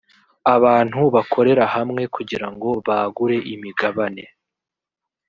abantu 0.55 0.99
bakorera 1.15 1.65
hamwe 1.75 2.03
kugirango 2.15 2.69
bagure 2.87 3.37
imigabane 3.53 4.23